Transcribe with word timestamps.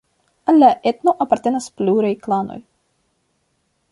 Al 0.53 0.57
la 0.63 0.69
etno 0.91 1.13
apartenas 1.25 1.69
pluraj 1.81 2.11
klanoj. 2.25 2.59